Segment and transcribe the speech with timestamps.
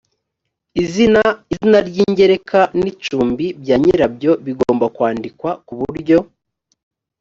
[0.83, 1.23] izina
[1.53, 6.17] izina ry ingereka n icumbi bya nyirabyo bigomba kwandikwa ku buryo